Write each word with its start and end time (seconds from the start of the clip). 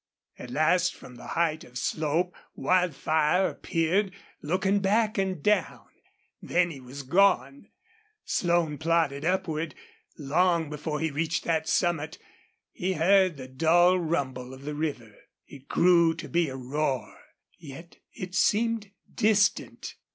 At 0.39 0.49
last 0.49 0.95
from 0.95 1.13
the 1.17 1.27
height 1.37 1.63
of 1.63 1.77
slope 1.77 2.33
Wildfire 2.55 3.47
appeared, 3.49 4.11
looking 4.41 4.79
back 4.79 5.19
and 5.19 5.43
down. 5.43 5.85
Then 6.41 6.71
he 6.71 6.79
was 6.79 7.03
gone. 7.03 7.67
Slone 8.25 8.79
plodded 8.79 9.23
upward. 9.23 9.75
Long 10.17 10.71
before 10.71 10.99
he 11.01 11.11
reached 11.11 11.43
that 11.43 11.69
summit 11.69 12.17
be 12.75 12.93
heard 12.93 13.37
the 13.37 13.47
dull 13.47 13.99
rumble 13.99 14.55
of 14.55 14.63
the 14.65 14.73
river. 14.73 15.13
It 15.45 15.67
grew 15.67 16.15
to 16.15 16.27
be 16.27 16.49
a 16.49 16.57
roar, 16.57 17.15
yet 17.59 17.97
it 18.11 18.33
seemed 18.33 18.89
distant. 19.13 19.97